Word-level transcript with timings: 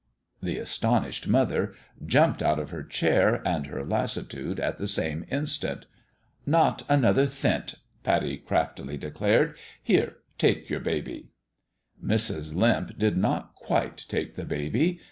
The 0.41 0.57
astonished 0.57 1.27
mother 1.27 1.75
jumped 2.03 2.41
out 2.41 2.57
of 2.57 2.71
her 2.71 2.81
chair 2.81 3.47
and 3.47 3.67
her 3.67 3.85
lassitude 3.85 4.59
at 4.59 4.79
the 4.79 4.87
same 4.87 5.25
instant." 5.29 5.85
Not 6.47 6.81
another 6.89 7.27
thent 7.27 7.75
1" 8.03 8.03
Pattie 8.03 8.37
craftily 8.37 8.97
declared." 8.97 9.55
Here 9.83 10.15
take 10.39 10.71
your 10.71 10.79
baby." 10.79 11.29
Mrs. 12.03 12.55
Limp 12.55 12.97
did 12.97 13.15
not 13.15 13.53
quite 13.53 14.05
take 14.09 14.33
the 14.33 14.43
baby. 14.45 14.99